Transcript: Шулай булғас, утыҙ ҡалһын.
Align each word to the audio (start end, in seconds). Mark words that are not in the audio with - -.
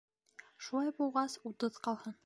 Шулай 0.67 0.89
булғас, 1.03 1.37
утыҙ 1.51 1.83
ҡалһын. 1.89 2.19